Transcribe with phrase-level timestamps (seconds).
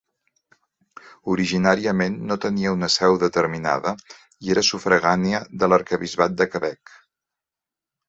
[1.33, 3.95] Originàriament no tenia una seu determinada,
[4.49, 7.01] i era sufragània de l'arquebisbat de Quebec.